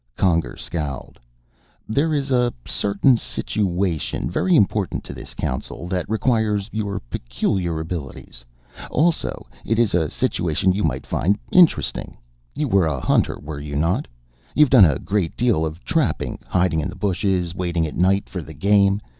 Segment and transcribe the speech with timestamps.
[0.17, 1.19] Conger scowled.
[1.87, 8.43] "There is a certain situation, very important to this Council, that requires your peculiar abilities.
[8.89, 12.17] Also, it is a situation you might find interesting.
[12.55, 14.07] You were a hunter, were you not?
[14.55, 18.41] You've done a great deal of trapping, hiding in the bushes, waiting at night for
[18.41, 19.01] the game?